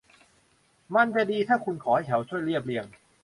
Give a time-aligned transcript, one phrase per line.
[0.95, 2.85] มันจะดีถ้าคุณขอให้เขาช่วยเรียบเรียง